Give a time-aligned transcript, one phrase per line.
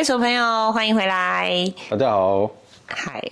[0.00, 1.52] 位所有朋友，欢迎回来。
[1.90, 2.50] 大家好，
[2.86, 3.22] 嗨，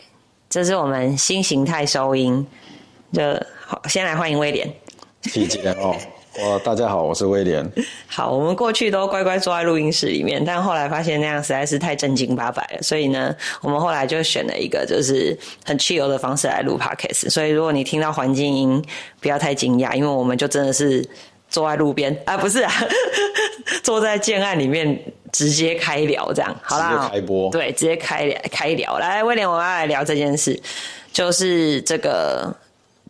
[0.50, 2.46] 这是我们新形态收音。
[3.11, 3.22] 就
[3.66, 4.70] 好，先来欢迎威廉。
[5.22, 5.96] 体检哦，
[6.44, 7.66] 哇，大家好，我是威廉。
[8.07, 17.30] 好，我们过去都乖乖坐在录音室里面，但后来发现那样实在是太正经八百了，所以呢，我们后来就选了一个就是很 chill 的方式来录 podcast。
[17.30, 18.85] 所以如果你听到环境音，
[19.22, 21.03] 不要太惊讶，因为我们就真的是
[21.48, 22.71] 坐在路边啊，不是啊，
[23.82, 26.57] 坐在建案里面直接开聊这样。
[26.63, 28.99] 好啦，直接开播对，直接开开聊。
[28.99, 30.61] 来，威廉，我们要来聊这件事，
[31.13, 32.55] 就是这个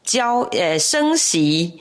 [0.04, 1.80] 交呃升息。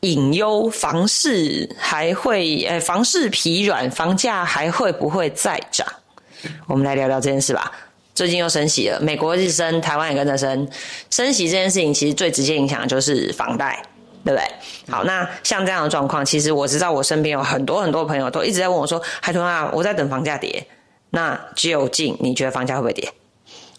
[0.00, 5.86] 隐忧，房市还会呃，房市疲软，房价还会不会再涨？
[6.66, 7.72] 我们来聊聊这件事吧。
[8.14, 10.68] 最近又升息了，美国日升，台湾也跟着升。
[11.08, 13.82] 升息这件事情，其实最直接影响的就是房贷，
[14.24, 14.92] 对不对？
[14.92, 20.66] 好，那像这样的状况，其实我知道我身边有很多很多朋友都一直在问我说：“海豚啊，我在等房价跌。”
[21.10, 23.08] 那究竟你觉得房价会不会跌？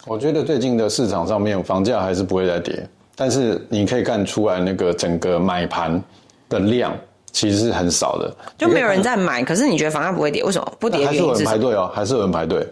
[0.06, 2.88] 我觉得最近的市场上面，房价还是不会再跌。
[3.14, 6.02] 但是你可以看出来，那个整个买盘
[6.48, 6.96] 的量
[7.32, 9.42] 其实是很少的，就没有人在买。
[9.42, 10.44] 可是你觉得房价不会跌？
[10.44, 11.04] 为什么不跌？
[11.04, 12.66] 还是有人排队哦，还是有人排队。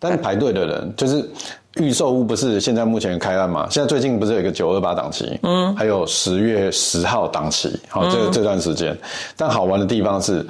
[0.00, 1.28] 但排队的人就是
[1.78, 3.66] 预售屋，不是现在目前开案嘛？
[3.70, 8.96] 现在最近不是有一个九二八档期，嗯，还有十月十号档期，好，这这段时间。
[9.36, 10.46] 但好玩的地方是，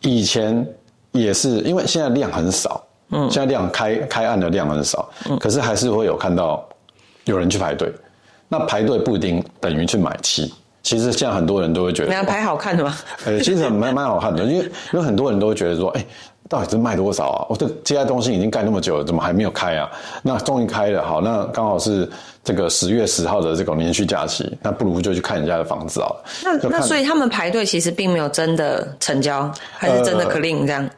[0.00, 0.66] 以前
[1.12, 6.66] 也是因为现在量很少，嗯，现在量开开案的量很少，嗯，可是还是会有看到
[7.24, 7.92] 有人去排队。
[8.48, 10.52] 那排队不一定等于去买气，
[10.82, 12.96] 其实现在很多人都会觉得，那排好看的吗？
[13.24, 16.04] 呃，其实蛮蛮好看的，因为因为很多人都会觉得说，哎，
[16.48, 17.46] 到底是卖多少啊？
[17.48, 19.90] 我这这家东西已经盖那么久了，怎么还没有开啊？
[20.22, 22.08] 那终于开了，好，那刚好是
[22.42, 26.10] 这个十月十号的这个连续假期，那不如就去看人家的房子啊。
[26.42, 30.90] 那那所以他们排队其实并没有真的成交，还是真的 clean 这样？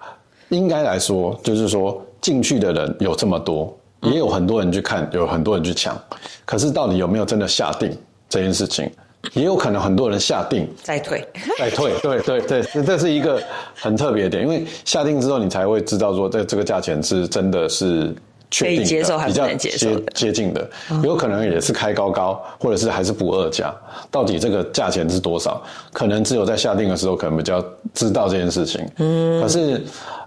[0.48, 3.76] 应该来说，就是说进去的人有这么多。
[4.02, 5.98] 也有很多人去看，有很多人去抢，
[6.44, 7.90] 可是到底有没有真的下定
[8.28, 8.90] 这件事情？
[9.32, 10.68] 也有可能很多人下定。
[10.82, 11.26] 再退，
[11.58, 13.42] 再退，对对对，这是一个
[13.74, 18.14] 很特别的点，因为下定之后你才会知道说，这这个价钱是真的是
[18.54, 19.70] 确定的，比较接
[20.14, 20.70] 接近的，
[21.02, 23.74] 有可能也是开高高，或者是还是不二价，
[24.10, 25.60] 到底这个价钱是多少？
[25.92, 28.86] 可能只有在下定的时候，可能比较知道这件事情。
[28.98, 29.82] 嗯，可是。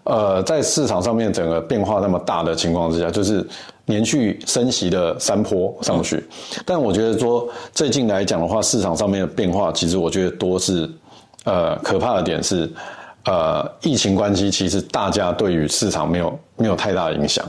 [0.09, 3.45] 呃，在市场上面整个变化那么大的情况之下，就是
[3.87, 6.25] 连续升息的山坡上去。
[6.65, 10.89] 但我觉得说最近来讲的话，市场上面的变化，其实我觉得多是
[11.43, 12.71] 呃可怕的点是，
[13.25, 17.45] 呃疫情关系，其实大家对于市场没有没有太大的影响。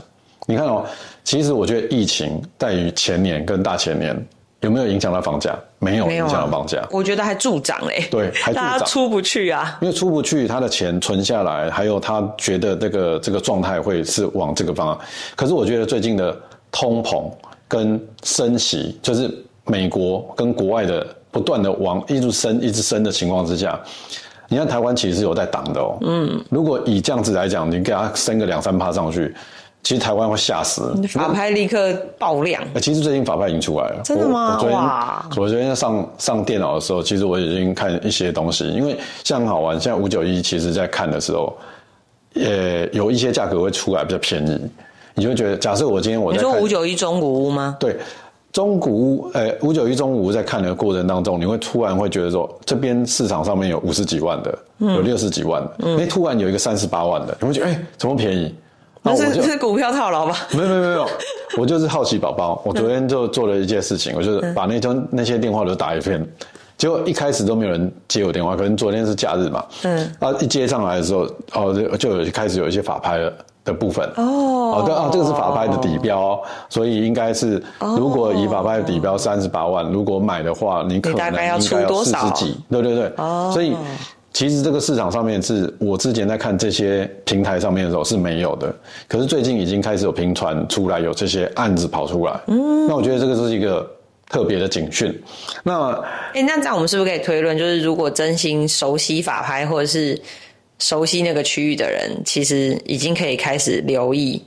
[0.49, 0.83] 你看哦，
[1.23, 4.27] 其实我觉得疫情在于前年跟大前年。
[4.61, 5.57] 有没有影响到房价？
[5.79, 8.03] 没有影响到房价，我觉得还助长嘞。
[8.11, 9.77] 对，还助长，出不去啊。
[9.79, 14.99] 因为出不去，他的钱存下来，还有他觉得这个这个状态会是往这个方向。
[15.33, 16.37] 可是我觉得最近的
[16.73, 17.31] 通膨
[17.69, 19.33] 跟升息，就是
[19.63, 23.79] 美国跟国外的不断的往一直升一直升的情况之下，
[24.49, 25.97] 你看台湾其实是有在挡的哦。
[26.01, 29.33] 嗯，如果以这样子来讲，你给他升个两三趴上去。
[29.81, 32.61] 其实台湾会吓死，法拍立刻爆量。
[32.81, 34.55] 其实最近法拍已经出来了，真的吗？
[34.55, 34.79] 我昨天
[35.43, 41.57] 我昨天上上电脑的时候，其实我已经看一些东西，因为像好玩，现在五九一其实在看的时候，
[42.35, 44.61] 呃，有一些价格会出来比较便宜，
[45.15, 47.75] 你就觉得，假设我今天我你说五九一中古屋吗？
[47.79, 47.97] 对，
[48.51, 58.53] 中古屋，呃，五九一中古屋在看的过程当中，你会突然会觉得说，这边市场上面有五十几万的，有六十几万的，哎，突然有一个三十八万的，你会觉得，哎，怎么便宜？
[59.01, 60.35] 那是是股票套牢吧？
[60.51, 61.07] 没有没有没有，
[61.57, 62.61] 我就是好奇宝宝。
[62.65, 66.25] 我昨天就做了一件事情，我就是把那张那些电话都打一遍，
[66.77, 69.65] 结果一开始都没有人接我电话，可能昨天是假日嘛。
[69.83, 70.11] 嗯。
[70.19, 71.21] 啊，一接上来的时候，
[71.53, 73.33] 哦，就就有开始有一些法拍的
[73.65, 74.05] 的部分。
[74.17, 74.23] 哦。
[74.25, 76.37] 哦，啊，这个是法拍的底标，
[76.67, 81.69] 所以应该是如果以法拍的底标三十八万，如果买的话，你可能应该要四
[82.03, 82.57] 十几。
[82.69, 83.13] 对对对。
[83.15, 83.49] 哦。
[83.53, 83.75] 所以。
[84.31, 88.73] 其实这个市场上面是我之前在看这些平台上面的时候是没有的，
[89.07, 92.39] 可是最近已经开始有频传出来，有这些案子跑出来。
[92.47, 93.89] 嗯，那我觉得这个是一个
[94.29, 95.11] 特别的警讯。
[95.63, 95.91] 那，
[96.33, 100.19] 哎，那这样我们是不是可以推论，就是如果真心熟悉法拍或者是
[100.77, 104.39] 熟悉那个区域的人，其实已经可以开始留意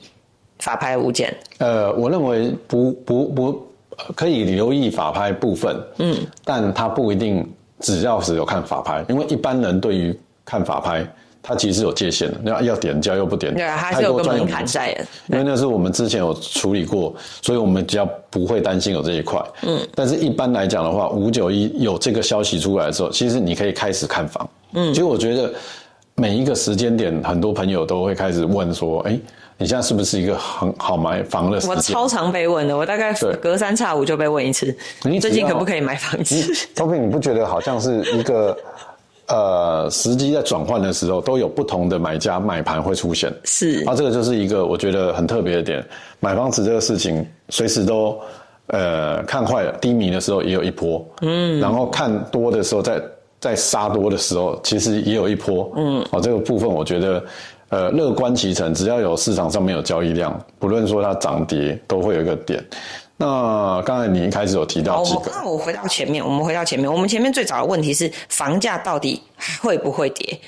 [0.60, 1.34] 法拍物件？
[1.58, 3.66] 呃，我认为不不不，
[4.14, 7.44] 可以留意法拍部分，嗯，但它不一定。
[7.82, 11.06] 只要是有看法拍，因为一般人对于看法拍，
[11.42, 15.04] 他其实是有界限的，要要点交又不点，对啊，还是有个门槛在的。
[15.26, 19.42] 因为那是我们之前有处理过，所以我们比较不会担心有这一块。
[19.62, 24.48] 嗯，但是一般来讲的话，五九一有这个消息出来的时候，其实你可以开始看房。
[24.74, 25.52] 嗯，其实我觉得
[26.14, 29.18] 每一个时间点，很多朋友都会开始问说，哎。
[29.62, 31.76] 你现在是不是一个很好买房的时间？
[31.76, 34.76] 我超常被问的，我大概隔三差五就被问一次。
[35.04, 36.34] 你最近可不可以买房子
[36.74, 38.56] ？Toby，你不觉得好像是一个
[39.28, 43.32] 呃时机在转换的时候，都有不同的买家买盘会出现？
[43.44, 45.86] 是啊，这个就是一个我觉得很特别的点。
[46.18, 48.18] 买房子这个事情，随时都
[48.66, 53.00] 呃看坏了，低迷的时候也有一波，嗯，然后看多的时候，在
[53.38, 57.22] 在杀多的时候，其实也有一波，嗯，哦，这个部分我觉得。
[57.72, 62.62] 呃，乐观其成，只要有市场上面有交易量，不论说它涨跌，都会有一个点。
[63.16, 69.22] 那刚才你一开始有提到好，几个，我那我回到前面，我们回到前面，我们前面最早的问题是房价到底
[69.62, 70.38] 会不会跌，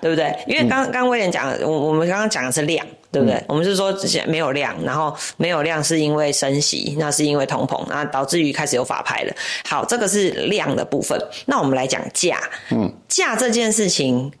[0.00, 0.36] 对不对？
[0.48, 3.40] 因为刚刚刚威廉讲的，我我们刚刚讲的是量，对不对？
[3.46, 9.32] 我们是说之前没有量，然后没有量是因为升息，那是因为通膨，那导致于开始有法拍了。
[9.64, 11.16] 好，这个是量的部分。
[11.46, 12.40] 那我们来讲价，
[12.72, 14.32] 嗯，价这件事情。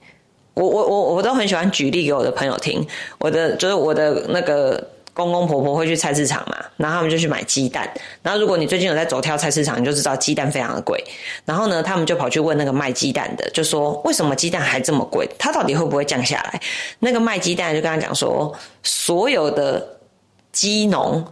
[0.54, 2.86] 我我我我都很喜欢举例给我的朋友听，
[3.18, 7.88] 我的就是我的那个公公婆婆会去菜市场嘛，然后他们就去买鸡蛋。
[8.22, 11.02] 然后如果你最近有在走跳菜市场，你就知道鸡蛋非常的贵。
[11.44, 15.28] 然后呢，他们就跑去问那个卖鸡蛋的，就说为什么鸡蛋还这么贵？
[15.38, 16.60] 它到底会不会降下来？
[16.98, 18.52] 那个卖鸡蛋就跟他讲说，
[18.82, 19.84] 所有的
[20.52, 21.24] 鸡农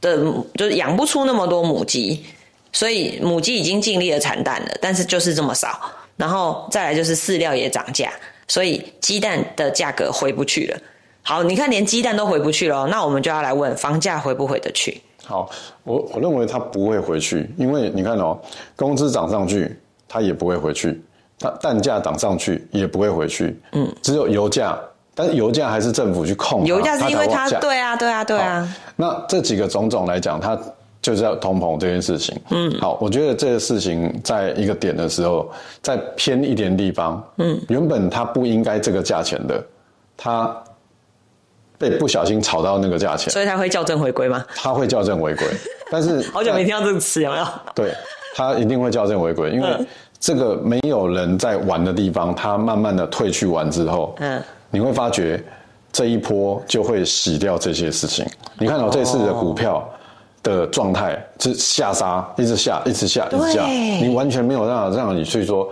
[0.00, 0.18] 的
[0.56, 2.24] 就是养不出那么多母鸡，
[2.72, 5.80] 所以母鸡已经尽力的产蛋了，但是就是这么少。
[6.14, 8.12] 然后再来就是饲料也涨价，
[8.48, 10.78] 所以鸡蛋的价格回不去了。
[11.22, 15.00] 好，你看连鸡蛋都回不去了，那我们就要来问房价回不回得去？
[15.24, 15.48] 好，
[15.84, 18.36] 我我认为它不会回去，因为你看哦，
[18.74, 19.78] 工资涨上去，
[20.08, 20.90] 它也不会回去；
[21.38, 23.56] 它蛋价涨上去也不会回去。
[23.70, 24.76] 嗯，只有油价，
[25.14, 30.58] 但是油价还是政府去控，油价是因为它对啊对啊对啊，那这几个种种来讲，它
[31.02, 32.40] 就是要通膨这件事情。
[32.50, 35.50] 嗯，好，我觉得这个事情在一个点的时候，
[35.82, 39.62] 在偏一点地方，嗯，原本它不应该这个价钱的，
[40.16, 40.56] 它
[41.76, 44.44] 被不小心炒到那个价钱，所以它会校正回归吗？
[44.54, 45.46] 它会校正回归。
[45.90, 47.44] 但是好久没听到这个词，有没有？
[47.74, 47.92] 对，
[48.34, 49.86] 它一定会校正回归，因为嗯
[50.20, 54.40] 这个没有人在玩的地方，它慢慢的退去玩之后，嗯，
[54.70, 55.42] 你会发觉
[55.90, 58.24] 这一波就会洗掉这些事情。
[58.56, 59.84] 你看到、这次的股票
[60.42, 65.68] 的状态是下杀，一直下，一直下，一直下，你完全没有让让你去说，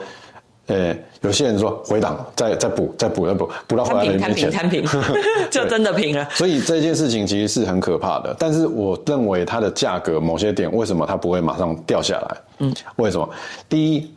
[0.67, 4.85] 呃，有些人说回档，再再补，再补，再补，补到回摊平摊来没没钱，平摊平，
[5.51, 6.29] 就真的平了。
[6.31, 12.37] 所以这件事情其实是很可怕的，但是我认为它的价格某些点为什么它不会马上掉下来？
[12.61, 13.29] 嗯，为什么？
[13.69, 14.15] 第一，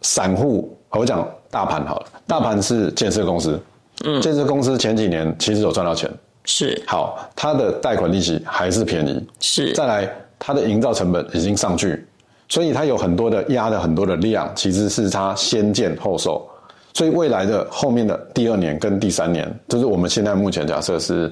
[0.00, 3.60] 散户，我讲大盘好了，大盘是建设公司，
[4.06, 6.10] 嗯，建设公司前几年其实有赚到钱，
[6.50, 6.82] 是。
[6.86, 12.02] 好，它的贷款利息还是便宜，是，再来它的营造成本已经上去，
[12.48, 16.48] 所以它有很多的压的很多的量，其实是它先建后售，
[16.94, 21.30] 所以未来的后面的第二年跟第三年，就是我们现在目前假设是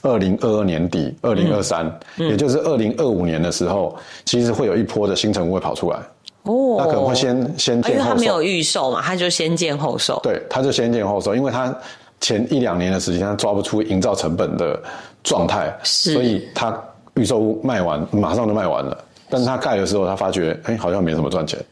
[0.00, 3.94] 二零二二年底、二零二三，也就是二零二五年的时候，
[4.24, 5.98] 其实会有一波的新成屋会跑出来，
[6.44, 6.76] 哦。
[6.78, 10.18] 那可能会先先因建后售为他没有，预售嘛，他就先建后售。
[10.22, 11.76] 对，他就先建后售，因为它
[12.24, 14.82] 前一两年的时间他抓不出营造成本的
[15.22, 16.74] 状态，所以他
[17.16, 18.96] 预售屋卖完马上就卖完了，
[19.28, 21.62] 但是它盖的时候，他发觉哎好像没什么赚钱。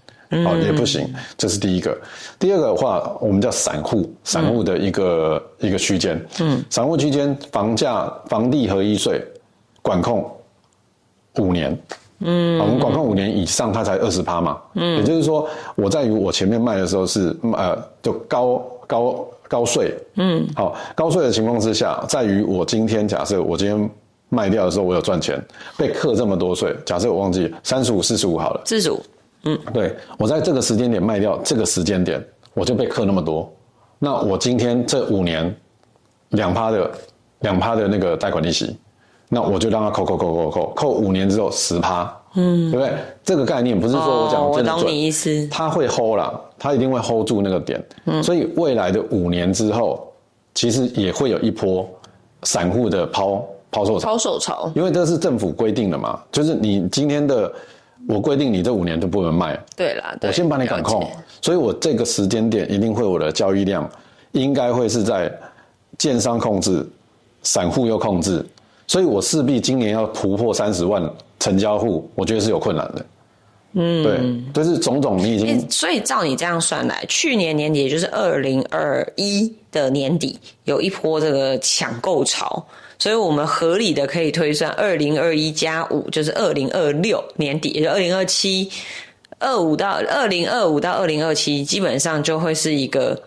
[0.47, 1.94] 哦，也不行，这是第一个。
[2.38, 6.18] 第二个的话，我们叫散户，散户的一个、一个区间。
[6.40, 9.23] 嗯，散户区间房价、房地合一税
[9.82, 10.25] 管控
[11.37, 11.78] 五年。
[12.21, 14.59] 嗯，我们管控五年以上，它才二十趴嘛。
[14.75, 18.56] 嗯，也就是说，我在于我前面卖的时候是呃，就高
[18.87, 19.94] 高高税。
[20.14, 23.90] 嗯，好，高税的情况之下，在于我今天假设我今天
[24.30, 25.38] 卖掉的时候，我有赚钱，
[25.76, 26.75] 被课这么多税。
[26.87, 28.62] 假设我忘记三十五、四十五好了。
[28.64, 29.02] 自主
[29.75, 33.52] 对我在这个时间点卖掉，这个时间点我就被课那么多，
[33.99, 35.54] 那我今天这五年
[36.30, 36.90] 两趴的
[37.40, 38.75] 两趴的那个贷款利息，
[39.28, 42.94] 那我就让他扣扣扣扣扣扣五年之后十趴，嗯，对不对？
[43.24, 45.46] 这个概念不是说我讲哦我懂真的准，你意思。
[45.48, 50.06] 他会 hold 啦，他一定会 hold 住那个点，嗯所以未来的五年之后，
[50.54, 51.88] 其实也会有一波
[52.44, 54.08] 散户的抛抛售潮。
[54.08, 57.52] 抛售潮，因为这是政府规定的嘛，就是你今天的
[58.08, 61.06] 我规定你这五年都不能卖，对啦，对我先把你管控，
[61.40, 63.88] 所以我这个时间点一定会我的交易量
[64.32, 65.32] 应该会是在
[65.98, 66.84] 建商控制，
[67.42, 68.44] 散户又控制，
[68.86, 71.08] 所以我势必今年要突破三十万
[71.42, 73.04] 成交户，我觉得是有困难的。
[73.75, 82.64] 嗯，对，就是种种你已经所以照你这样算来，去年年底也就是二零二一的年底，有一波这个抢购潮，
[82.99, 88.70] 所以我们合理的可以推算，二零二一加五就是二零二六年底，也就二零二七，
[89.38, 93.18] 二五到二零二五到二零二七，基本上就会是一个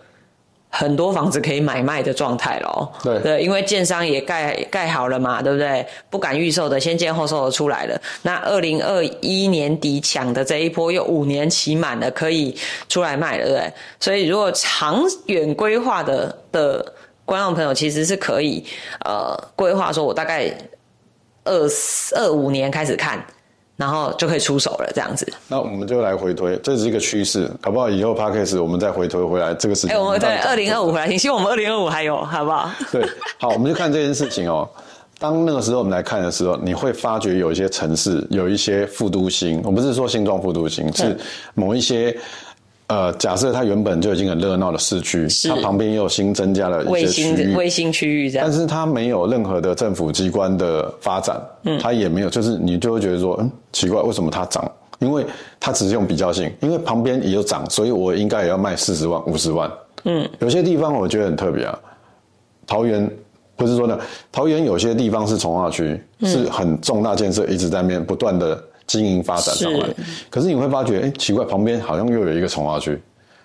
[0.78, 2.92] 很多房子可以买卖的状态咯。
[3.02, 5.86] 对对，因为建商也盖盖好了嘛，对不对？
[6.10, 7.98] 不敢预售的，先建后售的出来了。
[8.20, 12.54] 那二零二一年底抢的这一波又五年期满了，可以
[12.90, 13.72] 出来卖了，对不对？
[13.98, 16.92] 所以如果长远规划的的
[17.24, 18.62] 观众朋友，其实是可以
[19.04, 20.52] 呃规划说，我大概
[21.44, 23.24] 二四二五年开始看。
[23.76, 25.30] 然后就可以出手了，这样子。
[25.48, 29.90] 那我们就来回推，这是一个趋势，好不好以后 p a c k a g e 我们再回推回来这个事情。
[29.90, 32.70] 哎，我们对二零二五回来，希望我们二零二五还有，好不好？
[32.90, 33.06] 对，
[33.38, 34.68] 好，我们就看这件事情哦。
[35.18, 41.16] 当那个时候我们来看的时候，你会发觉有一些城市有一些复都心，我不是说新装复都心，是
[41.54, 42.16] 某一些。
[42.88, 54.70] 呃，假设它原本就已经很热闹的市区，它旁边又新增加了一些区域，卫星区域这样，但是它没有任何的政府机关的发展，嗯，它也没有，就是你就会觉得说，嗯，奇怪，为什么它涨？
[55.00, 55.26] 因为
[55.58, 59.68] 它只是用比较性，因为旁边也有涨，所以我应该也要卖四十万、五十万，
[60.04, 61.76] 嗯，有些地方我觉得很特别啊，
[62.68, 63.10] 桃园
[63.56, 63.98] 不是说呢，
[64.30, 68.62] 桃园有些地方是从化区，是很重大建设一直在面不断的。
[68.86, 69.88] 经营发展上来，
[70.30, 73.00] 可是你会发觉，哎，奇怪，旁边好像又有一个从化区，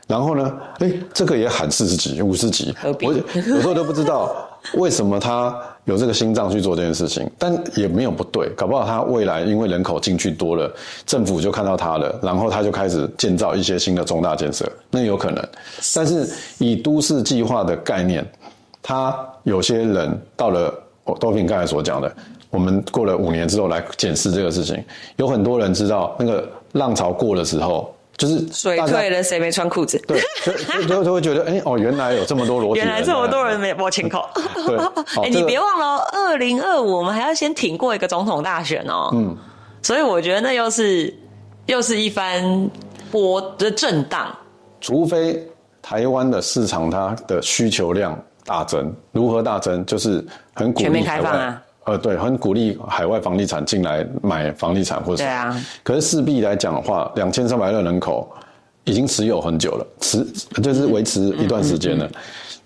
[0.07, 4.35] 然后呢，哎，这个也喊四十几、五十几，我有时候都不知道
[4.75, 10.71] 为什么他有这个心脏去做这件事情，但也没有不对，搞不好他未来因为人口进去多了，
[11.07, 15.43] 政府就看到他了，然后他就开始建造一些新的重大建设，那有可能。
[15.95, 16.29] 但是
[16.59, 18.23] 以都市计划的概念，
[18.83, 20.71] 他有些人到了，
[21.19, 22.15] 都比你刚才所讲的。
[22.51, 24.83] 我们过了五年之后来检视这个事情，
[25.15, 29.97] 有很多人知道那个浪潮过的时候，就是水退了，谁没穿裤子？
[30.05, 34.27] 对，就就就会觉得，哎哦，原来有这么多裸体，原来这么多人没摸清口。
[34.67, 34.77] 对，
[35.23, 39.09] 哎，你别忘了，二零二五我们还要先挺过一个总统大选哦。
[39.13, 39.35] 嗯，
[39.81, 41.11] 所以我觉得那又是
[41.67, 42.69] 又是一番
[43.09, 44.27] 波的震荡。
[44.81, 45.41] 除非
[45.81, 49.85] 台湾的市场它的需求量大增，如何大增？
[49.85, 51.61] 就是很全面开放啊。
[51.83, 55.59] 呃，对，很鼓励海外房地产进来买房地产，或者对啊。
[55.81, 58.29] 可是势必来讲的话，两千三百万人口
[58.83, 60.25] 已经持有很久了，持
[60.61, 62.09] 就是维持一段时间了。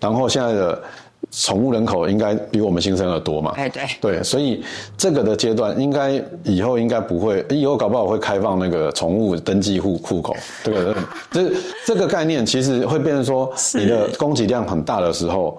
[0.02, 0.84] 然后现在的
[1.32, 3.54] 宠物人口应该比我们新生儿多嘛？
[3.56, 4.64] 哎，对，对，所以
[4.98, 10.96] 这个的阶段应该以后应该不会，以后搞不好会开放那个宠物登记户户口，这个
[11.32, 11.52] 这
[11.86, 15.58] 这个概念其实会变成说，你的供给量很大的时候，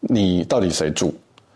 [0.00, 1.14] 你到底谁住？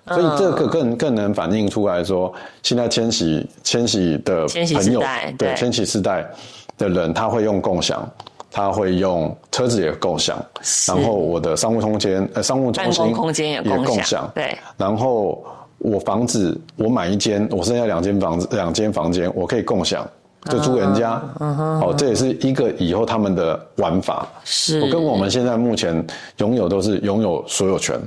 [0.08, 5.02] 所以这个更更能反映出来说，现在千禧千禧的朋友，
[5.38, 6.28] 对千禧世代
[6.76, 8.08] 的人，他会用共享，
[8.50, 10.42] 他会用车子也共享，
[10.88, 15.44] 然后我的商务空间呃商务中心空间也共享，对，然后
[15.78, 20.04] 我房子我买一间，我剩下两间房子两间房间，我可以共享，
[20.46, 24.80] 就租人家，哦，这也是一个以后他们的玩法，是。
[24.80, 26.04] 我跟我们现在目前
[26.38, 28.00] 拥有都是拥有所有权。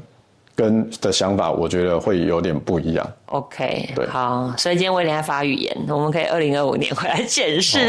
[0.55, 3.11] 跟的想法，我觉得会有点不一样。
[3.27, 7.79] OK，对，好，所以今天威廉在发语言，我们可以二零二五年回来检视。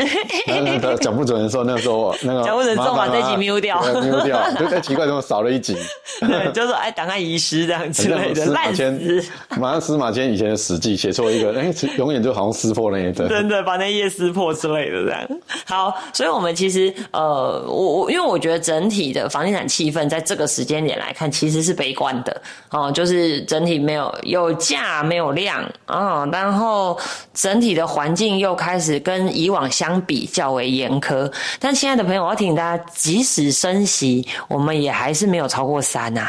[0.47, 5.77] 那个讲不准的时候，那时候那个 讲不准，就把这集 mute 掉，mute 掉， 就太奇怪，怎么少了一集？
[6.21, 9.23] 对，就说哎，档案遗失这样之类的，烂死。
[9.61, 15.29] 马上司马迁以前的史记写错一个，哎，永远就好像撕破那一阵，真的把那页撕破之类的这样。
[15.67, 25.25] 好，所以我们其实呃，我我因为我觉得整体的房地产气氛在这个时间点来看，其实是悲观的哦，就是整体没有有价没有。
[25.35, 26.97] 量啊，然后
[27.33, 31.29] 整体的环境又开始跟以往相比较为严苛。
[31.59, 36.23] 但亲爱的朋友，我要提醒大家，即使升息，我们也还是没有超过三呐，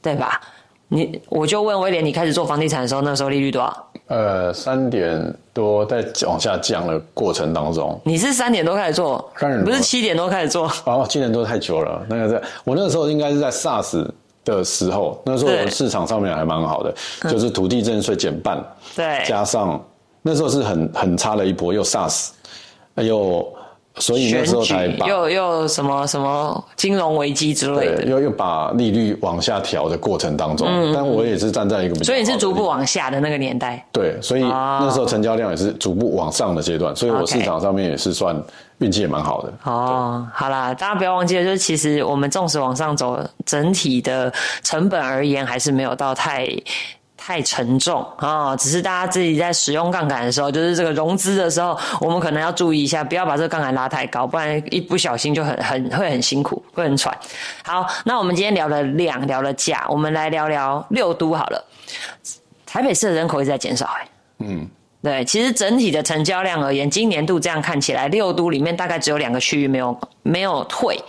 [0.00, 0.40] 对吧？
[0.88, 3.90] 你我就问威廉，你开始做房地产的时候，那时候利率多少？
[4.06, 8.00] 呃，三点多，在往下降的过程当中。
[8.04, 9.30] 你是三点多开始做，
[9.62, 10.72] 不是七点多开始做？
[10.86, 12.02] 哦，七点多太久了。
[12.08, 14.08] 那个在我那个时候应该是在 SARS。
[14.56, 16.94] 的时候，那时候市场上面还蛮好的，
[17.30, 18.64] 就是土地增税减半，
[18.96, 19.82] 对，加上
[20.22, 22.28] 那时候是很很差的一波，又 SARS，
[22.96, 23.50] 又
[23.98, 38.36] 所以那时候才又又什么什么金融危机之类的，又又把利率往下调的过程当中，但我也是站在一个，所以你是逐步往下的那个年代，对，所以那时候成交量也是逐步往上的阶段，所以我市场上面也是算。
[38.78, 39.52] 运气也蛮好的。
[39.64, 40.24] 哦。
[40.32, 46.48] 好啦，大家不要忘记了，就是其实我们纵使往上走，整体的成本而言还是没有到太
[47.28, 48.56] 太沉重啊。
[48.56, 57.14] 只是大家自己在使用杠杆的时候，就是这个融资的时候，我们可能要注意一下，不要把这个杠杆拉太高，不然一不小心就很很会很辛苦，会很喘。
[57.62, 61.62] 好，那我们今天聊了量，聊了价，我们来聊聊六都好了。
[62.64, 64.08] 台北市的人口一直在减少，哎，
[64.38, 64.66] 嗯。
[65.00, 71.00] 对，其实整体的成交量而言，今年度这样看起来，六都里面大概只有两个区域没有没有退，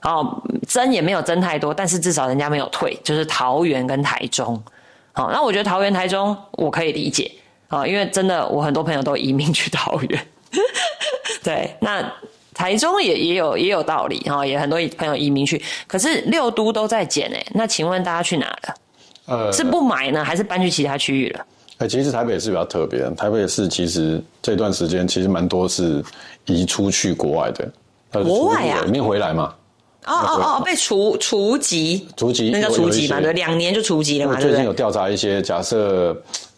[0.00, 4.60] 哦增也没有增太多，但是至少人家没有退，就是桃园跟台中。
[5.16, 7.32] 好，那我觉得桃园、台中我可以理解
[7.68, 10.26] 啊，因为真的我很多朋友都移民去桃园。
[11.42, 12.04] 对，那
[12.52, 18.74] 台中也也有也有道理哈，也很多朋友移民去，可是六都都在减哎，那请问大家去哪了？
[19.24, 21.46] 呃，是不买呢，还是搬去其他区域了？
[21.78, 26.04] 哎，其实台北市比较特别，台北市其实这段时间其实蛮多是
[26.44, 29.54] 移出去国外的，国外啊，没回来嘛？
[30.06, 33.20] 哦哦哦，被除除籍，除籍那叫除籍嘛？
[33.20, 34.40] 对，两年就除籍了嘛？
[34.40, 36.16] 最近有调查一些，假设。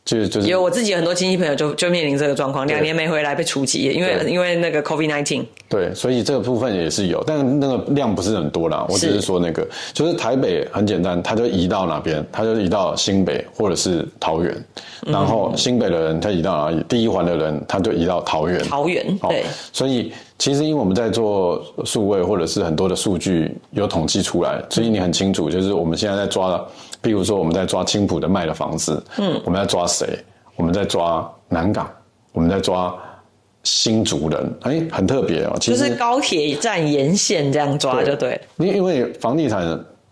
[0.09, 5.45] 就就是有我自己很多亲戚朋友就就面临这个状况，两年没回来被除籍，因为因为那个 COVID nineteen。
[5.69, 8.87] 对，所以这个部分也是有，但那个量不是很多啦。
[8.88, 14.65] 我只是说那个，就是台北很简单，他就移到哪边，他就移到新北或者是桃园，
[15.05, 18.65] 然后新北的人他移到哪里，第一环的人他就移到桃园。
[18.65, 19.45] 桃园，对。
[19.75, 26.67] 所以其实因为我们在做数位或者是很多的数据有统计出来，所以你很清楚，就是我们现在在抓
[26.99, 27.02] 了。
[27.02, 30.19] 比如说，我们在抓青浦的卖的房子，嗯，我们在抓谁？
[30.57, 31.88] 我们在抓南港，
[32.33, 32.95] 我们在抓
[33.62, 35.57] 新竹人，哎，很特别哦。
[35.61, 38.40] 就是高铁站沿线这样抓就对。
[38.57, 39.64] 因因为房地产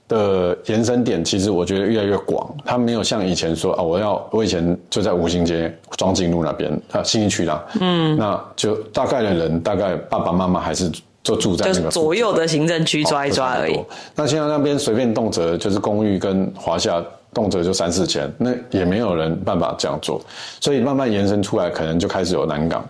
[0.08, 10.90] 的延伸点，其实我觉得越来越广，它没有像以前说啊，我要我以前就在五星街庄敬路那边啊，新一区啦，嗯，那就大概的人，大概爸爸妈妈还是。
[11.26, 13.76] 就住在那个左右的行政区抓一抓而已。
[14.14, 17.04] 那现在那边随便动辄就是公寓跟华夏
[17.34, 20.20] 动辄就三四千，那也没有人办法这样做，
[20.60, 22.88] 所以慢慢延伸出来，可能就开始有南港，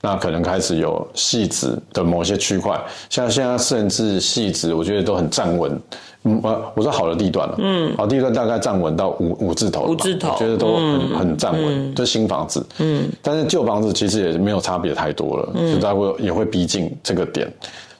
[0.00, 5.80] 那可能开始有细子的某些区块，像现在甚至细子，我觉得都很站稳。
[6.24, 17.48] 嗯，我我说好的地段了，嗯，好地段大概站稳到五五字头，五字头，觉得都很很站稳，就新房子，嗯，但是旧房子其实也没有差别太多了，嗯，就大概也会逼近这个点，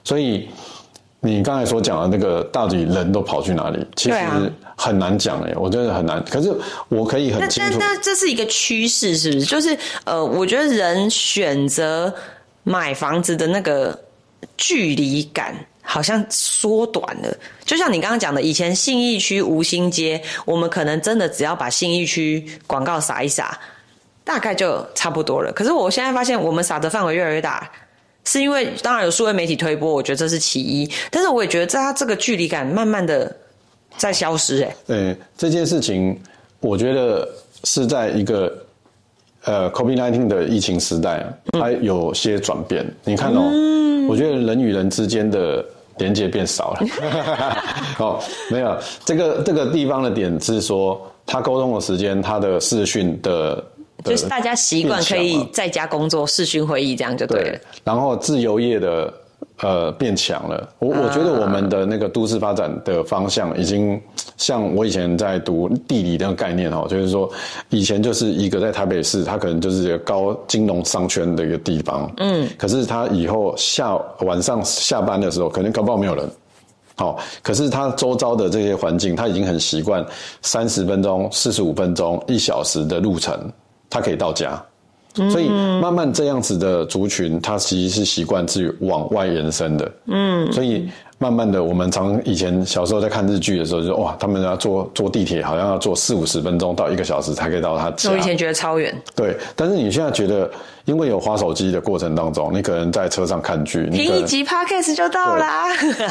[0.03, 0.49] 所以
[1.21, 4.17] 你刚才所讲的那个到底人都跑去哪里，其实
[4.75, 6.53] 很难讲哎，我觉得很难，可是
[6.89, 9.45] 我可以很清楚，那这是一个趋势，是不是？
[9.45, 12.13] 就是呃，我觉得人选择
[12.63, 13.97] 买房子的那个
[14.57, 15.55] 距离感。
[15.81, 23.57] 好像缩短了，就像你刚刚讲的，以前信义区吴兴街，我们可能真的只要把信义区广告撒一撒，
[24.23, 25.51] 大概就差不多了。
[25.51, 27.67] 可是我现在发现，我们撒的范围越来越大，
[28.25, 33.35] 是因为当然有数位媒体推波，我觉得这是其一，但是我也觉得它这个距离感慢慢的
[33.97, 34.61] 在消失。
[34.63, 36.15] 哎，对这件事情，
[36.59, 37.27] 我觉得
[37.63, 38.55] 是在一个
[39.45, 42.85] 呃 COVID-19 的疫情时代，它有些转变。
[43.03, 43.49] 你看哦，
[44.09, 45.63] 我觉得人与人之间的。
[45.99, 46.79] 连接变少了，
[47.99, 53.61] 哦，没有这个这个地方的点是说，他沟通的时间，他的视讯的，
[54.05, 57.59] 就是大家习惯可以在家工作，视讯会议这样就对了。
[57.83, 59.13] 然后自由业的。
[59.61, 60.69] 呃，变强了。
[60.79, 64.01] 我我觉得我们的那个都市发展的方向，已经
[64.37, 67.29] 像我以前在读地理那个概念哦，就是说，
[67.69, 72.09] 以前就是一个在台北市，它可能就是一个高金融商圈的一个地方。
[72.17, 72.47] 嗯。
[72.57, 76.29] 可是它以后下晚上下班的时候，可能搞不好没有人。
[76.95, 80.05] 好，可是它周遭的这些环境，他已经很习惯
[80.41, 83.37] 三十分钟、四十五分钟、一小时的路程，
[83.89, 84.61] 他可以到家。
[85.29, 89.91] 所以慢慢这样子的族群，它其实是习惯于往外延伸的。
[90.07, 98.11] 嗯，所以慢慢的，我们常以前小时候在看日剧的时候，就哇，他们要坐坐地铁，好像要坐四五十分钟到一个小时才可以到他家。
[98.11, 98.95] 我以前觉得超远。
[99.15, 100.49] 对，但是你现在觉得，
[100.85, 105.65] 因为有滑手机的过程当中，你可能在车上看剧，听一集 podcast 就到啦。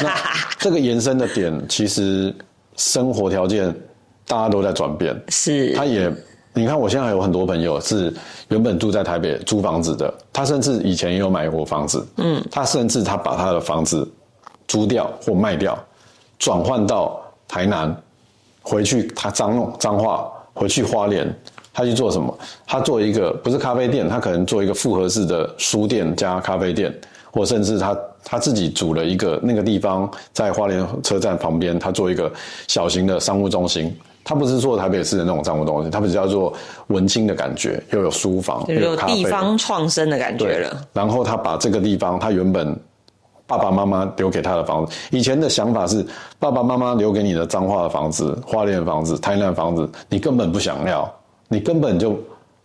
[0.59, 2.33] 这个延伸的点，其实
[2.75, 3.73] 生活条件
[4.27, 6.11] 大家都在转变，是，他也。
[6.53, 8.13] 你看，我现在有很多朋友是
[8.49, 14.05] 原本住在台北租房子的，他甚至以前也有买过房子，嗯，他甚至他把他的房子
[14.67, 15.77] 租掉或卖掉，
[16.37, 17.95] 转换到台南，
[18.61, 21.33] 回去他脏脏话，回去花莲，
[21.71, 22.37] 他去做什么？
[22.65, 26.93] 他做一个不是咖啡店，他可能做一个复合式的书店加咖啡店，
[27.31, 32.29] 或甚至他他自己组了一个那个地方在花莲车站旁边，他做一个
[32.67, 33.95] 小型的商务中心。
[34.29, 36.53] 他不是做台北市的那种账务东西，他比较做
[36.89, 40.85] 文青的感觉，又有书房，又有地方创生的感觉了。
[40.93, 42.79] 然后他把这个地方，他原本
[43.47, 46.05] 爸爸妈妈留给他的房子，以前的想法是
[46.37, 51.11] 爸爸妈妈留给你的脏话的房子、花莲房子、台南房子，你根本不想要，
[51.47, 52.15] 你根本就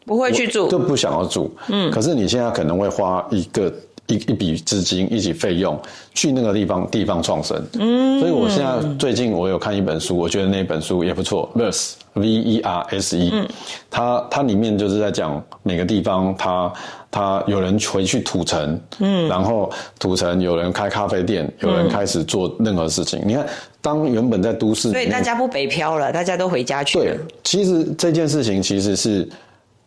[0.04, 1.50] 不会去住，就不想要住。
[1.68, 3.72] 嗯，可是你现在可能会花一个
[4.06, 5.80] 一一笔资金、一笔费用
[6.12, 7.60] 去那个地方地方创生。
[7.78, 13.48] 嗯，所以我现在最近我有看一本书，我觉得那本书也不错，Verse V E R S E，嗯
[13.90, 16.72] 它它里面就是在讲每个地方，它
[17.10, 23.22] 它有人回去土城，嗯，然后土城有人开咖啡店，有人开始做任何事情。
[23.24, 23.46] 你看，
[23.80, 27.04] 当原本在都市，所以大家不北漂了，大家都回家去了。
[27.04, 29.26] 对，其实这件事情其实是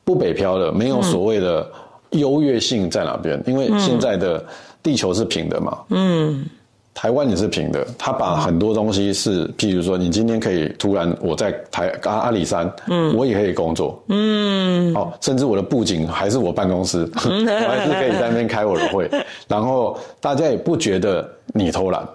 [0.04, 1.68] 不北漂的，没有所谓的。
[2.12, 3.42] 优越性在哪边？
[3.46, 4.44] 因为现在的
[4.82, 6.46] 地球是平的嘛，嗯，
[6.94, 7.86] 台湾也是平的。
[7.98, 17.20] 他把很多东西是，譬如说，你今天可以突然我在台阿阿里山，嗯，我也可以工作，嗯，哦，甚至我的布景还是我办公室，我
[17.68, 19.10] 还是可以在那边开我的会，
[19.48, 22.08] 然后大家也不觉得你偷懒，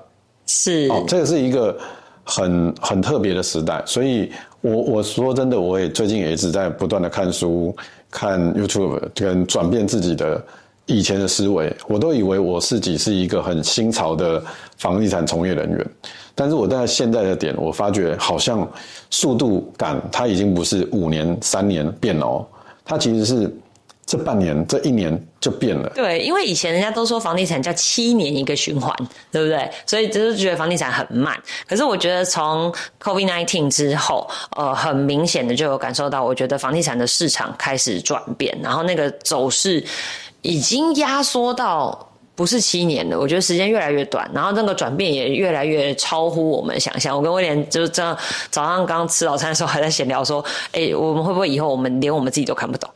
[0.47, 1.77] 是，哦，这个是一个
[2.25, 3.83] 很很特别的时代。
[3.85, 7.77] 所以，我我说真的，我也最近也一直在不断的看书。
[8.13, 10.41] 看 YouTube 跟转变自己的
[10.87, 14.41] 以前的思维，我都以为我自己是一个很新潮的
[14.77, 15.85] 房地产从业人员，
[16.35, 18.71] 但是我在现在的点，我发觉好像
[19.11, 22.47] 速度感它已经不是五年、三年变了哦，
[22.85, 23.53] 它其实是。
[24.13, 25.89] 这半年、这一年就变了。
[25.95, 28.95] 对，因为以前人家都说房地产叫七年一个循环，
[29.31, 29.67] 对不对？
[29.87, 31.35] 所以就是觉得房地产很慢。
[31.67, 32.71] 可是我觉得从
[33.03, 39.83] COVID nineteen 之后，呃，很明显的就有感受到，我觉得房地产的市场开始转变，然后那个走势
[40.43, 43.19] 已经压缩到不是七年了。
[43.19, 47.17] 我觉得时间越来越短，然后那个转变也越来越超乎我们想象。
[47.17, 48.15] 我跟威廉就是这样，
[48.51, 52.91] 早上刚吃早餐的时候还在闲聊说：“哎，我们会不会以后我们连我们自己都看不懂？”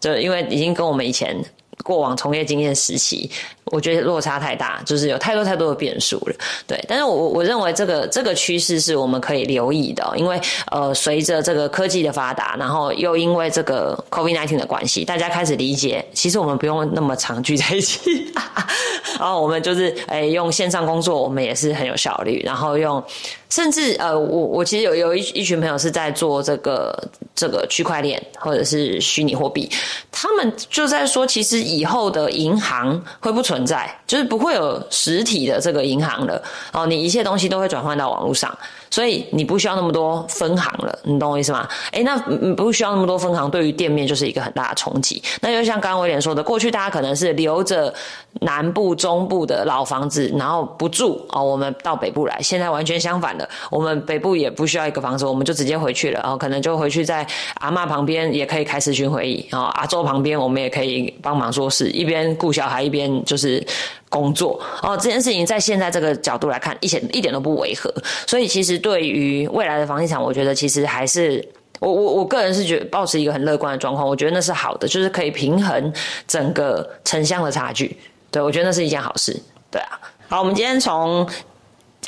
[0.00, 1.36] 就因为已经跟我们以前
[1.82, 3.30] 过往从业经验时期。
[3.70, 6.34] 我觉得落差太大，就是有太多太多的变数了。
[6.66, 18.32] 对，但是我我认为这个这个趋势是我们可以留意的，因为呃，随着这个科技的发达，然后又因为这个 COVID nineteen 的关系，大家开始理解，其实我们不用那么长聚在一起，
[19.20, 22.42] 然后我们就是哎用线上工作，我们也是很有效率。
[22.46, 23.04] 然后用
[23.50, 26.98] 甚至呃，我我其实有有一一群朋友是在做这个
[27.34, 29.70] 这个区块链或者是虚拟货币，
[30.20, 33.64] 他们就在说，其实以后的银行会不存。
[33.68, 38.56] 在就是不会有实体的这个银行了哦，你一切东西都会转换到网络上。
[38.90, 41.68] 所以你不需要那么多分行了，你懂我意思吗？
[41.92, 42.16] 哎，那
[42.54, 45.22] 不需要那么多分行，对于店面就是一个很大的冲击。
[45.42, 47.92] 那就像刚刚威廉说的，过去大家可能是留着
[48.40, 52.40] 南部、中部的老房子，然后不住哦，我们到北部来。
[52.40, 57.26] 现在完全相反的，我们北部也不需要一个房子，我们就直接回去了，然后可能就回去在
[57.56, 63.62] 阿妈旁边也可以开视讯会议，哦阿周旁边我们也可以帮忙做事，一边顾小孩一边就是。
[64.10, 67.92] 工作哦，这件事情在现在这个角度来看，一点一点都不违和。
[68.26, 71.46] 所以其实对于未来的房地产，我觉得其实还是
[71.78, 74.08] 我我我个人是觉得保持一个很乐观的状况。
[74.08, 75.92] 我觉得那是好的，就是可以平衡
[76.26, 77.94] 整个城乡的差距。
[78.30, 79.38] 对我觉得那是一件好事。
[79.70, 81.28] 对啊，好，我们今天从。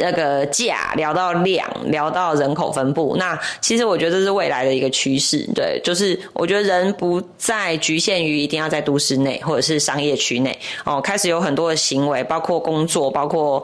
[0.01, 5.47] 那个价聊到量，聊到人口分布，那其实我觉得这是未来的一个趋势。
[5.55, 13.63] 对，就是我觉得人不再局限于一定要在都市内或者是商业区内哦，开始有很多的行为，包括工作，包括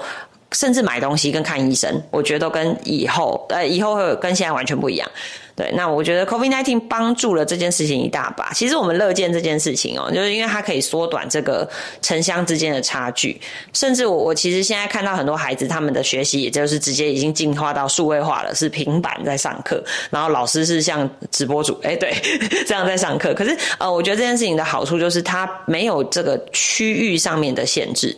[0.52, 5.10] 甚至买东西跟看医生，我觉得都跟以后呃以后会跟现在完全不一样。
[5.56, 8.52] 对，那我觉得 COVID-19 帮助了这件事情一大把。
[8.52, 11.66] 其实我们乐见这件事情哦，就是因为它可以缩短这个
[12.02, 13.40] 城乡之间的差距。
[13.72, 22.14] 甚至我我其实现在看到很多孩子他们的学习，也就是直接已经进化到数位化了，是平板在上课，然后老师是像直播主，哎，对，
[22.68, 23.32] 这样在上课。
[23.32, 28.14] 可是呃，我觉得这件事情的好处就是它没有这个区域上面的限制。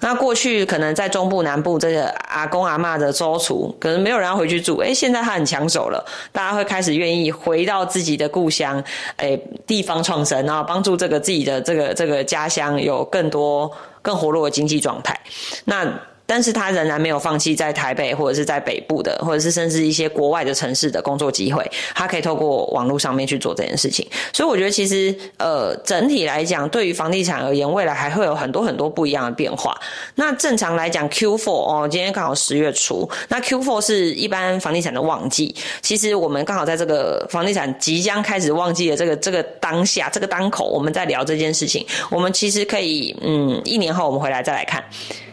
[0.00, 6.73] 那过去可能在中部、南部这个阿公阿妈的周厨，可能没有人要回去住，哎，现在他很抢手了，大家会看。
[6.74, 8.82] 开始愿意回到自己的故乡，
[9.18, 13.70] 诶，地方创生，然后帮助这个自己的这个这个家乡有更多
[14.02, 15.16] 更活络的经济状态。
[15.64, 15.86] 那。
[16.26, 24.06] 但是他仍然没有放弃在台北或者是在北部的，或者是甚至一些国外的城市的工作机会，他可以透过网络上面去做这件事情。
[24.32, 29.78] 所以我觉得其实呃整体来讲，对于房地产而言，未来还会有很多很多不一样的变化。
[30.14, 35.54] 那正常来讲，Q4 哦，今天刚好十月初，那 Q4 是一般房地产的旺季。
[35.82, 41.84] 其实我们刚好在这个房地产即将开始旺季的这个这个当下这个当口，我们在聊这件事情。
[42.10, 44.82] 我们其实可以嗯，一年后我们回来再来看。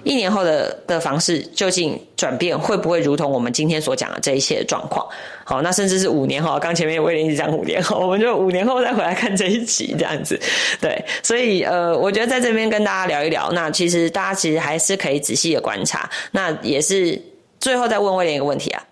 [0.03, 5.07] 一年后的的房市究竟转变会不会如同我们今天所讲的这一切状况？
[5.43, 10.39] 好，那甚至是五年后，刚前面威廉一直讲五年后，我们就五年后再回来看这一集这样子。
[10.79, 16.09] 对，所以呃，我觉得在这边跟大家聊一聊，那其实大家其实还是可以仔细的观察。
[16.31, 17.21] 那也是
[17.59, 18.83] 最后再问威廉一个问题啊：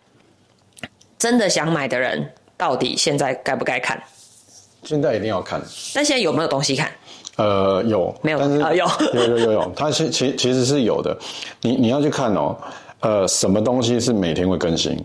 [1.18, 4.02] 真的想买的人，到底现在该不该看？
[4.84, 5.62] 现在一定要看。
[5.94, 6.92] 那现在有没有东西看？
[7.40, 8.86] 呃，有没有但是啊 有。
[9.14, 11.18] 有有有有，它其其其实是有的。
[11.62, 12.56] 你你要去看哦，
[13.00, 15.02] 呃，什么东西是每天会更新？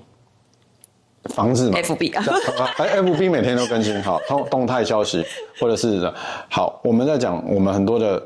[1.33, 1.79] 房子嘛。
[1.79, 2.25] FB 啊
[2.77, 5.25] 哎，FB 每天都更新，好动动态消息，
[5.61, 6.13] 或者是
[6.51, 8.21] 好，我们在讲我们很多的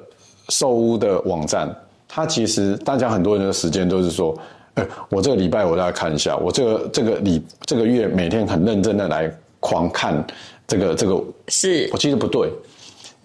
[0.48, 1.68] 售屋的网站，
[2.08, 4.34] 它其实大家很多人的时间都是说，
[4.74, 10.26] 哎，我这个礼拜我来看一下，我这个这个礼这个月每天很认真的来狂看
[10.66, 11.88] 这个这个，是。
[11.92, 12.50] 我其实不对，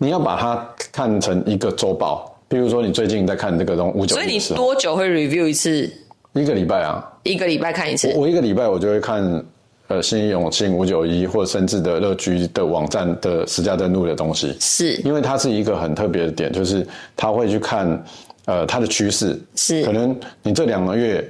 [0.04, 5.89] 你要把它看成一个周报，比如说你最近在看这个东五九，所以你多久会 review 一次？
[6.34, 8.12] 一个礼拜啊，一个礼拜看一次。
[8.16, 9.44] 我我一个礼拜我就会看。
[9.89, 16.88] 呃，新永庆五九一，或者甚至的乐居的网站的实价登录的东西，是因为它是一个很特别的点，就是
[17.18, 18.04] 他会去看
[18.46, 21.24] 呃它的趋势，是可能你这两个月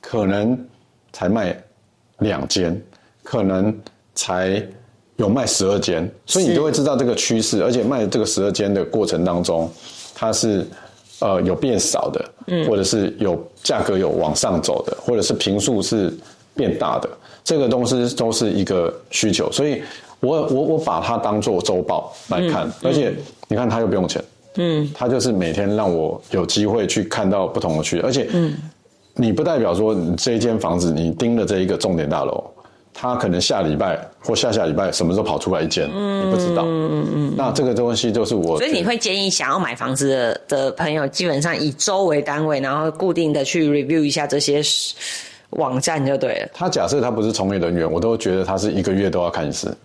[0.00, 0.58] 可能
[1.12, 1.56] 才卖
[2.18, 2.78] 两间，
[3.22, 3.72] 可能
[4.16, 4.60] 才
[5.22, 9.70] 有卖十二间，所以你就会知道这个趋势，而且卖这个十二间的过程当中，
[10.12, 10.66] 它是
[11.20, 16.12] 呃有变少的，嗯，或者是有价格有往上走的，或者是平数是
[16.56, 17.08] 变大的。
[17.44, 19.80] 这个东西都是一个需求，所以
[20.18, 23.14] 我我我把它当做周报来看，而且
[23.46, 24.24] 你看它又不用钱，
[24.56, 28.54] 嗯，它就是每天让我有机会去看到不同的区，而且，嗯，
[29.14, 32.44] 你不代表说你这一间房子你盯了这一个重点大楼，
[32.94, 44.62] 它可能下礼拜或下下礼拜什么时候跑出来一间，你不知道，嗯嗯嗯，那这个东西就是我，所以你会建议想要买房子的的朋友，基本上以周为单位，然后固定的去 review 一下这些。
[45.58, 46.48] 网站就对了。
[46.54, 49.76] 他假设他不是从业人员，我都觉得他是一个月都要看一次。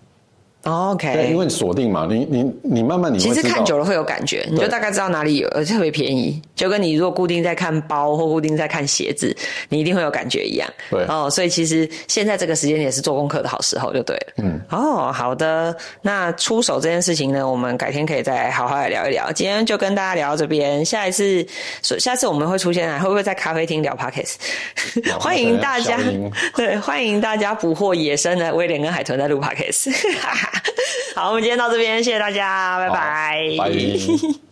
[0.64, 9.34] OK，对，因为锁定嘛，你你你慢慢你其实看久了会有感觉，你就大概知道哪里有特别便宜，就跟你如果固定在看包或固定在看鞋子，
[9.68, 10.68] 你一定会有感觉一样。
[10.90, 14.32] 对哦，所以其实现在这个时间也是做功课的好时候，就对了。
[14.38, 19.30] 嗯，哦，好的，那出手这件事情呢，我们改天可以再好好来聊一聊。
[19.32, 21.46] 今天就跟大家聊到这边，下一次，
[21.98, 24.34] 下次我们会出现会不会在咖啡厅聊 Pockets？
[25.20, 25.98] 欢迎大家，
[26.56, 29.88] 对，欢迎大家捕获野生的威廉跟海豚在录 Pockets。
[31.14, 34.47] 好，我们今天到这边，谢谢大家，拜拜。